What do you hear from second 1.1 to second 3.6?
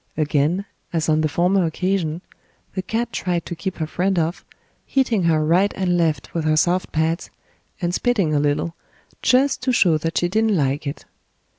the former occasion, the cat tried to